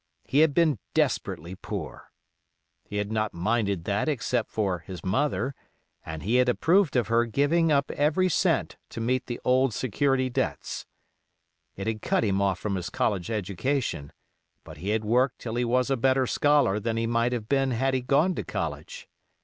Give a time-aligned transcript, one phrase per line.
[0.25, 2.09] He had been desperately poor.
[2.83, 5.53] He had not minded that except for his mother,
[6.03, 10.27] and he had approved of her giving up every cent to meet the old security
[10.27, 10.87] debts.
[11.75, 14.11] It had cut him off from his college education;
[14.63, 17.69] but he had worked till he was a better scholar than he might have been
[17.69, 19.07] had he gone to college.